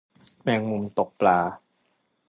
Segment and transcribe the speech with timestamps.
[0.41, 1.39] แมงมุมตกปลา